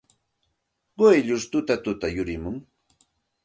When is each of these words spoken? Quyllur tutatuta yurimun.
Quyllur 0.95 1.41
tutatuta 1.51 2.09
yurimun. 2.17 2.57